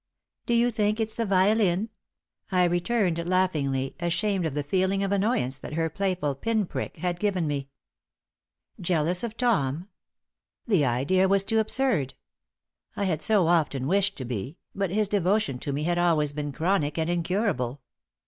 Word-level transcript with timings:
"Do 0.47 0.55
you 0.55 0.71
think 0.71 0.99
it's 0.99 1.13
the 1.13 1.27
violin?" 1.27 1.89
I 2.51 2.63
returned, 2.63 3.23
laughingly, 3.27 3.95
ashamed 3.99 4.47
of 4.47 4.55
the 4.55 4.63
feeling 4.63 5.03
of 5.03 5.11
annoyance 5.11 5.59
that 5.59 5.73
her 5.73 5.91
playful 5.91 6.33
pin 6.33 6.65
prick 6.65 6.97
had 6.97 7.19
given 7.19 7.45
me. 7.45 7.69
Jealous 8.79 9.23
of 9.23 9.37
Tom! 9.37 9.89
The 10.65 10.83
idea 10.85 11.27
was 11.27 11.45
too 11.45 11.59
absurd. 11.59 12.15
I 12.95 13.03
had 13.03 13.21
so 13.21 13.45
often 13.45 13.85
wished 13.85 14.15
to 14.17 14.25
be, 14.25 14.57
but 14.73 14.89
his 14.89 15.07
devotion 15.07 15.59
to 15.59 15.71
me 15.71 15.83
had 15.83 15.99
always 15.99 16.33
been 16.33 16.51
chronic 16.51 16.97
and 16.97 17.07
incurable. 17.07 17.79